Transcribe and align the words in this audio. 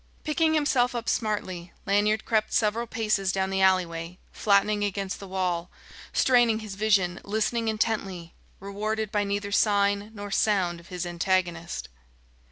Picking 0.23 0.55
himself 0.55 0.95
up 0.95 1.07
smartly, 1.07 1.73
Lanyard 1.85 2.25
crept 2.25 2.53
several 2.53 2.87
paces 2.87 3.31
down 3.31 3.51
the 3.51 3.61
alleyway, 3.61 4.17
flattening 4.31 4.83
against 4.83 5.19
the 5.19 5.27
wall, 5.27 5.69
straining 6.11 6.57
his 6.57 6.73
vision, 6.73 7.21
listening 7.23 7.67
intently, 7.67 8.33
rewarded 8.59 9.11
by 9.11 9.23
neither 9.23 9.51
sign 9.51 10.09
nor 10.15 10.31
sound 10.31 10.79
of 10.79 10.87
his 10.87 11.05
antagonist. 11.05 11.87